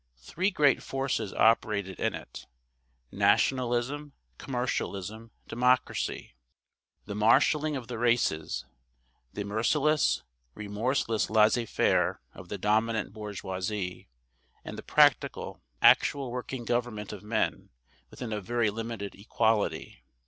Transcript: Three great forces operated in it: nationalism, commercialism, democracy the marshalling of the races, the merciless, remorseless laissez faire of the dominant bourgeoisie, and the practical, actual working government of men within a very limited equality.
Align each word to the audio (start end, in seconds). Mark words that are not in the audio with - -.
Three 0.17 0.49
great 0.49 0.81
forces 0.81 1.31
operated 1.31 1.99
in 1.99 2.15
it: 2.15 2.47
nationalism, 3.11 4.13
commercialism, 4.39 5.29
democracy 5.47 6.33
the 7.05 7.13
marshalling 7.13 7.75
of 7.75 7.85
the 7.87 7.99
races, 7.99 8.65
the 9.33 9.43
merciless, 9.43 10.23
remorseless 10.55 11.29
laissez 11.29 11.67
faire 11.67 12.19
of 12.33 12.49
the 12.49 12.57
dominant 12.57 13.13
bourgeoisie, 13.13 14.09
and 14.65 14.75
the 14.75 14.81
practical, 14.81 15.61
actual 15.83 16.31
working 16.31 16.65
government 16.65 17.13
of 17.13 17.21
men 17.21 17.69
within 18.09 18.33
a 18.33 18.41
very 18.41 18.71
limited 18.71 19.13
equality. 19.13 20.03